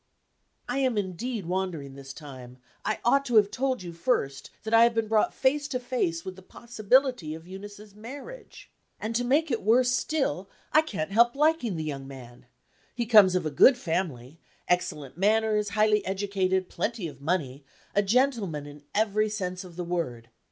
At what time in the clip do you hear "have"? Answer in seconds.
3.35-3.51, 4.81-4.95